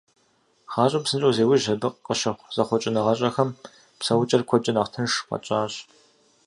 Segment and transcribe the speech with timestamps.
[0.71, 3.49] Гъащӏэм псынщӏэу зеужь, абы къыщыхъу зэхъуэкӏыныгъэщӏэхэм
[3.99, 5.79] псэукӏэр куэдкӏэ нэхъ тынш къытщащӏ.